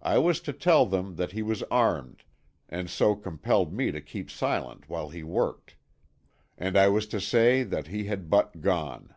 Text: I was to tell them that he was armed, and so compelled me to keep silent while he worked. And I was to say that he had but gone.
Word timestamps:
I 0.00 0.16
was 0.16 0.40
to 0.48 0.54
tell 0.54 0.86
them 0.86 1.16
that 1.16 1.32
he 1.32 1.42
was 1.42 1.62
armed, 1.64 2.24
and 2.70 2.88
so 2.88 3.14
compelled 3.14 3.70
me 3.70 3.90
to 3.90 4.00
keep 4.00 4.30
silent 4.30 4.88
while 4.88 5.10
he 5.10 5.22
worked. 5.22 5.76
And 6.56 6.74
I 6.74 6.88
was 6.88 7.06
to 7.08 7.20
say 7.20 7.64
that 7.64 7.88
he 7.88 8.04
had 8.04 8.30
but 8.30 8.62
gone. 8.62 9.14